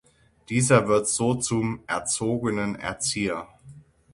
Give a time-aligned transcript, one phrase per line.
[0.49, 3.47] Dieser wird so zum „erzogenen Erzieher“.